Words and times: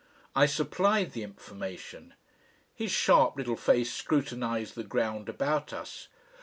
I 0.35 0.47
supplied 0.47 1.11
the 1.11 1.21
information. 1.21 2.15
His 2.73 2.89
sharp 2.91 3.35
little 3.37 3.55
face 3.55 3.93
scrutinised 3.93 4.73
the 4.73 4.83
ground 4.83 5.29
about 5.29 5.73
us. 5.73 6.07